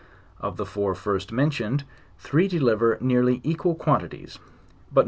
Of 0.39 0.57
the 0.57 0.65
four 0.65 0.95
first 0.95 1.31
mentioned, 1.31 1.83
three 2.17 2.47
deliver 2.47 2.97
nearly 3.01 3.39
equal 3.43 3.75
quantities, 3.75 4.39
but 4.91 4.95
No. 4.95 4.99